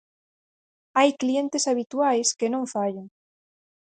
[0.97, 3.07] Hai clientes habituais que non fallan.